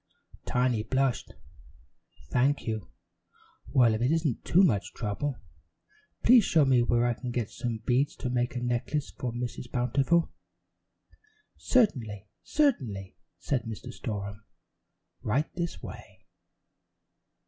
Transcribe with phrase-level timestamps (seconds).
[0.47, 1.33] Tiny blushed.
[2.31, 2.87] "Thank you.
[3.67, 5.37] Well, if it isn't too much trouble,
[6.23, 9.71] please show me where I can get some beads to make a necklace for Mrs.
[9.71, 10.31] Bountiful."
[11.55, 13.93] "Certainly, certainly," said Mr.
[13.93, 14.41] Storem.
[15.21, 16.25] "Right this way."